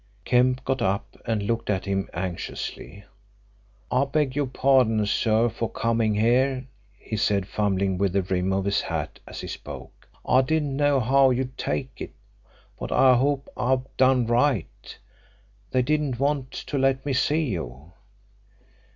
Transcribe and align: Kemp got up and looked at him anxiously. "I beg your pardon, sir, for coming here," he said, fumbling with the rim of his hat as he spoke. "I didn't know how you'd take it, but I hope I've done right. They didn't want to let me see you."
Kemp 0.25 0.65
got 0.65 0.81
up 0.81 1.15
and 1.27 1.43
looked 1.43 1.69
at 1.69 1.85
him 1.85 2.09
anxiously. 2.11 3.03
"I 3.91 4.05
beg 4.05 4.35
your 4.35 4.47
pardon, 4.47 5.05
sir, 5.05 5.47
for 5.47 5.69
coming 5.69 6.15
here," 6.15 6.65
he 6.97 7.15
said, 7.15 7.45
fumbling 7.47 7.99
with 7.99 8.13
the 8.13 8.23
rim 8.23 8.51
of 8.51 8.65
his 8.65 8.81
hat 8.81 9.19
as 9.27 9.41
he 9.41 9.47
spoke. 9.47 10.07
"I 10.25 10.41
didn't 10.41 10.75
know 10.75 10.99
how 10.99 11.29
you'd 11.29 11.55
take 11.55 11.91
it, 12.01 12.15
but 12.79 12.91
I 12.91 13.15
hope 13.15 13.47
I've 13.55 13.95
done 13.97 14.25
right. 14.25 14.97
They 15.69 15.83
didn't 15.83 16.19
want 16.19 16.49
to 16.53 16.79
let 16.79 17.05
me 17.05 17.13
see 17.13 17.43
you." 17.51 17.91